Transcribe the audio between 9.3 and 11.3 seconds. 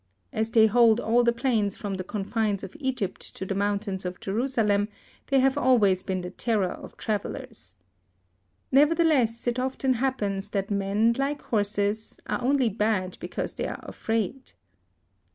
it often happens that men,